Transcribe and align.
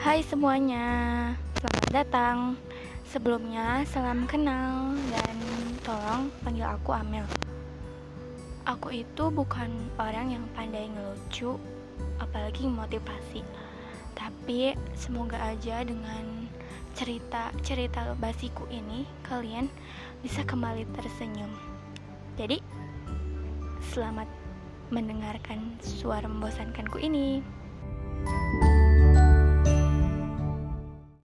Hai 0.00 0.24
semuanya, 0.24 0.88
selamat 1.60 1.88
datang. 1.92 2.56
Sebelumnya, 3.04 3.84
salam 3.84 4.24
kenal 4.24 4.96
dan 5.12 5.36
tolong 5.84 6.32
panggil 6.40 6.64
aku 6.64 6.96
Amel. 6.96 7.28
Aku 8.64 8.96
itu 8.96 9.28
bukan 9.28 9.68
orang 10.00 10.32
yang 10.32 10.44
pandai 10.56 10.88
ngelucu, 10.88 11.60
apalagi 12.16 12.64
motivasi. 12.64 13.44
Tapi 14.16 14.72
semoga 14.96 15.36
aja 15.36 15.84
dengan 15.84 16.48
cerita-cerita 16.96 18.16
basiku 18.16 18.64
ini 18.72 19.04
kalian 19.28 19.68
bisa 20.24 20.40
kembali 20.48 20.88
tersenyum. 20.96 21.52
Jadi, 22.40 22.56
selamat 23.92 24.32
mendengarkan 24.88 25.76
suara 25.84 26.24
membosankanku 26.24 26.96
ini. 27.04 27.44
thank 28.20 28.64
you 28.64 28.79